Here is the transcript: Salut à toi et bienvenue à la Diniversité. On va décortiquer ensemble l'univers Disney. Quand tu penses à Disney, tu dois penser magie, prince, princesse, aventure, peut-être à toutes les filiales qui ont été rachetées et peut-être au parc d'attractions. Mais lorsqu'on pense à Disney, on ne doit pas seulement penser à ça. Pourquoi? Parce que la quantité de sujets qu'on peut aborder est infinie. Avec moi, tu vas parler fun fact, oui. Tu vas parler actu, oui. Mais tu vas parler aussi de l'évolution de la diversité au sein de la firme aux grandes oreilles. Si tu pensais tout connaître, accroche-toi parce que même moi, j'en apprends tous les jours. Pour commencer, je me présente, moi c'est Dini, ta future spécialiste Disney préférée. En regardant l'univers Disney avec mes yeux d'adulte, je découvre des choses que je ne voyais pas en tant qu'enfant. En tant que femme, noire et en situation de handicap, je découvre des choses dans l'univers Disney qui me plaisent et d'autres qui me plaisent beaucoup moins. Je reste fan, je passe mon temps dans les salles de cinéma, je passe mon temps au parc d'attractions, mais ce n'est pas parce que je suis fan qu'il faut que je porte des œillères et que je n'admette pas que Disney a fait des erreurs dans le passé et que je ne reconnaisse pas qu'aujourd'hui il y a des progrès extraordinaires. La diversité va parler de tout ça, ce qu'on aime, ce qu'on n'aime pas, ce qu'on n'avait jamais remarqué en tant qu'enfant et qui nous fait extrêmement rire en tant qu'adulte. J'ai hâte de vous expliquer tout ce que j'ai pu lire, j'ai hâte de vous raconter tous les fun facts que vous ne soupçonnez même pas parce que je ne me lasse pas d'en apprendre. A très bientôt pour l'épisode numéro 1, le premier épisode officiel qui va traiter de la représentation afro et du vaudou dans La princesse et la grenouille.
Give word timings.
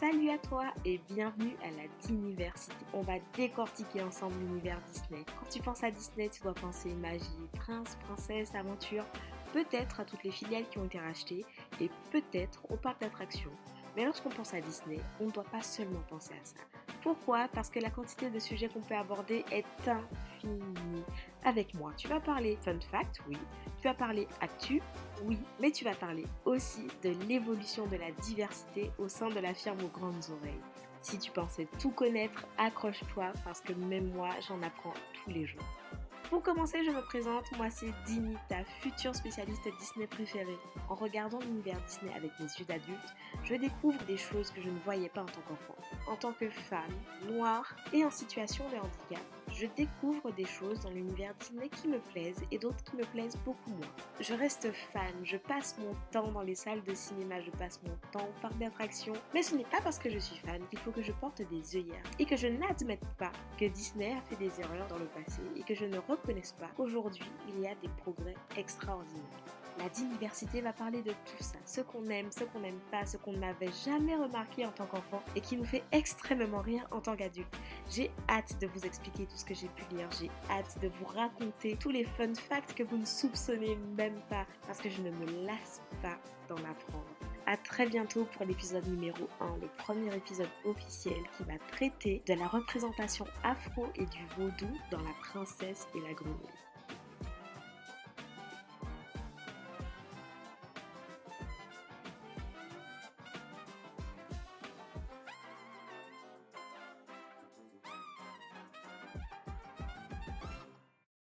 Salut 0.00 0.30
à 0.30 0.38
toi 0.38 0.64
et 0.86 0.98
bienvenue 1.10 1.54
à 1.62 1.70
la 1.72 1.86
Diniversité. 2.06 2.74
On 2.94 3.02
va 3.02 3.16
décortiquer 3.36 4.00
ensemble 4.02 4.32
l'univers 4.38 4.80
Disney. 4.90 5.26
Quand 5.26 5.46
tu 5.50 5.60
penses 5.60 5.84
à 5.84 5.90
Disney, 5.90 6.30
tu 6.30 6.40
dois 6.40 6.54
penser 6.54 6.94
magie, 6.94 7.26
prince, 7.52 7.98
princesse, 8.06 8.54
aventure, 8.54 9.04
peut-être 9.52 10.00
à 10.00 10.06
toutes 10.06 10.24
les 10.24 10.30
filiales 10.30 10.66
qui 10.70 10.78
ont 10.78 10.86
été 10.86 10.98
rachetées 10.98 11.44
et 11.82 11.90
peut-être 12.10 12.62
au 12.70 12.78
parc 12.78 13.02
d'attractions. 13.02 13.50
Mais 13.96 14.04
lorsqu'on 14.04 14.30
pense 14.30 14.54
à 14.54 14.60
Disney, 14.60 15.00
on 15.20 15.26
ne 15.26 15.30
doit 15.30 15.44
pas 15.44 15.62
seulement 15.62 16.02
penser 16.08 16.34
à 16.34 16.44
ça. 16.44 16.56
Pourquoi? 17.02 17.48
Parce 17.48 17.70
que 17.70 17.80
la 17.80 17.90
quantité 17.90 18.30
de 18.30 18.38
sujets 18.38 18.68
qu'on 18.68 18.80
peut 18.80 18.94
aborder 18.94 19.44
est 19.50 19.64
infinie. 19.88 21.04
Avec 21.44 21.74
moi, 21.74 21.92
tu 21.96 22.08
vas 22.08 22.20
parler 22.20 22.58
fun 22.62 22.78
fact, 22.80 23.20
oui. 23.28 23.38
Tu 23.78 23.88
vas 23.88 23.94
parler 23.94 24.28
actu, 24.40 24.82
oui. 25.24 25.38
Mais 25.60 25.70
tu 25.70 25.84
vas 25.84 25.94
parler 25.94 26.26
aussi 26.44 26.86
de 27.02 27.10
l'évolution 27.26 27.86
de 27.86 27.96
la 27.96 28.10
diversité 28.22 28.90
au 28.98 29.08
sein 29.08 29.28
de 29.30 29.40
la 29.40 29.54
firme 29.54 29.78
aux 29.82 29.98
grandes 29.98 30.24
oreilles. 30.30 30.60
Si 31.00 31.18
tu 31.18 31.30
pensais 31.30 31.66
tout 31.78 31.90
connaître, 31.90 32.46
accroche-toi 32.58 33.32
parce 33.44 33.62
que 33.62 33.72
même 33.72 34.12
moi, 34.12 34.28
j'en 34.46 34.62
apprends 34.62 34.92
tous 35.14 35.30
les 35.30 35.46
jours. 35.46 35.64
Pour 36.30 36.44
commencer, 36.44 36.84
je 36.84 36.92
me 36.92 37.02
présente, 37.02 37.44
moi 37.56 37.70
c'est 37.70 37.92
Dini, 38.06 38.36
ta 38.48 38.62
future 38.80 39.12
spécialiste 39.16 39.66
Disney 39.80 40.06
préférée. 40.06 40.58
En 40.88 40.94
regardant 40.94 41.40
l'univers 41.40 41.80
Disney 41.88 42.12
avec 42.14 42.30
mes 42.38 42.46
yeux 42.46 42.64
d'adulte, 42.66 43.16
je 43.42 43.56
découvre 43.56 44.00
des 44.04 44.16
choses 44.16 44.52
que 44.52 44.62
je 44.62 44.68
ne 44.68 44.78
voyais 44.78 45.08
pas 45.08 45.22
en 45.22 45.26
tant 45.26 45.40
qu'enfant. 45.48 45.74
En 46.06 46.14
tant 46.14 46.32
que 46.32 46.48
femme, 46.48 46.94
noire 47.28 47.74
et 47.92 48.04
en 48.04 48.12
situation 48.12 48.64
de 48.68 48.76
handicap, 48.76 49.26
je 49.60 49.66
découvre 49.76 50.32
des 50.32 50.46
choses 50.46 50.80
dans 50.80 50.90
l'univers 50.90 51.34
Disney 51.34 51.68
qui 51.68 51.88
me 51.88 51.98
plaisent 51.98 52.42
et 52.50 52.58
d'autres 52.58 52.82
qui 52.82 52.96
me 52.96 53.04
plaisent 53.04 53.36
beaucoup 53.44 53.70
moins. 53.70 53.92
Je 54.18 54.32
reste 54.32 54.72
fan, 54.72 55.12
je 55.22 55.36
passe 55.36 55.76
mon 55.78 55.94
temps 56.10 56.32
dans 56.32 56.40
les 56.40 56.54
salles 56.54 56.82
de 56.82 56.94
cinéma, 56.94 57.42
je 57.42 57.50
passe 57.50 57.78
mon 57.82 57.94
temps 58.10 58.26
au 58.26 58.40
parc 58.40 58.56
d'attractions, 58.58 59.12
mais 59.34 59.42
ce 59.42 59.54
n'est 59.54 59.64
pas 59.64 59.82
parce 59.82 59.98
que 59.98 60.08
je 60.08 60.18
suis 60.18 60.38
fan 60.38 60.62
qu'il 60.68 60.78
faut 60.78 60.92
que 60.92 61.02
je 61.02 61.12
porte 61.12 61.42
des 61.42 61.76
œillères 61.76 62.04
et 62.18 62.24
que 62.24 62.36
je 62.36 62.46
n'admette 62.46 63.04
pas 63.18 63.32
que 63.58 63.66
Disney 63.66 64.14
a 64.14 64.22
fait 64.22 64.36
des 64.36 64.60
erreurs 64.60 64.86
dans 64.88 64.98
le 64.98 65.06
passé 65.06 65.42
et 65.56 65.62
que 65.62 65.74
je 65.74 65.84
ne 65.84 65.98
reconnaisse 65.98 66.52
pas 66.52 66.70
qu'aujourd'hui 66.76 67.30
il 67.48 67.60
y 67.60 67.66
a 67.66 67.74
des 67.74 67.90
progrès 68.02 68.36
extraordinaires. 68.56 69.59
La 69.80 69.88
diversité 69.88 70.60
va 70.60 70.74
parler 70.74 71.00
de 71.00 71.10
tout 71.10 71.42
ça, 71.42 71.56
ce 71.64 71.80
qu'on 71.80 72.04
aime, 72.10 72.30
ce 72.30 72.44
qu'on 72.44 72.60
n'aime 72.60 72.80
pas, 72.90 73.06
ce 73.06 73.16
qu'on 73.16 73.32
n'avait 73.32 73.70
jamais 73.86 74.14
remarqué 74.14 74.66
en 74.66 74.72
tant 74.72 74.84
qu'enfant 74.84 75.22
et 75.34 75.40
qui 75.40 75.56
nous 75.56 75.64
fait 75.64 75.82
extrêmement 75.90 76.60
rire 76.60 76.86
en 76.90 77.00
tant 77.00 77.16
qu'adulte. 77.16 77.48
J'ai 77.88 78.10
hâte 78.28 78.60
de 78.60 78.66
vous 78.66 78.84
expliquer 78.84 79.24
tout 79.24 79.36
ce 79.36 79.44
que 79.44 79.54
j'ai 79.54 79.68
pu 79.68 79.84
lire, 79.94 80.06
j'ai 80.20 80.30
hâte 80.50 80.78
de 80.82 80.88
vous 80.88 81.06
raconter 81.06 81.78
tous 81.80 81.88
les 81.88 82.04
fun 82.04 82.34
facts 82.34 82.74
que 82.74 82.82
vous 82.82 82.98
ne 82.98 83.06
soupçonnez 83.06 83.76
même 83.96 84.20
pas 84.28 84.44
parce 84.66 84.80
que 84.80 84.90
je 84.90 85.00
ne 85.00 85.10
me 85.10 85.46
lasse 85.46 85.80
pas 86.02 86.18
d'en 86.46 86.58
apprendre. 86.58 87.06
A 87.46 87.56
très 87.56 87.86
bientôt 87.86 88.26
pour 88.36 88.44
l'épisode 88.44 88.86
numéro 88.86 89.28
1, 89.40 89.56
le 89.62 89.68
premier 89.78 90.14
épisode 90.14 90.50
officiel 90.66 91.16
qui 91.38 91.44
va 91.44 91.58
traiter 91.72 92.22
de 92.26 92.34
la 92.34 92.46
représentation 92.46 93.24
afro 93.44 93.86
et 93.94 94.04
du 94.04 94.26
vaudou 94.36 94.70
dans 94.90 95.00
La 95.00 95.14
princesse 95.22 95.88
et 95.94 96.00
la 96.00 96.12
grenouille. 96.12 96.69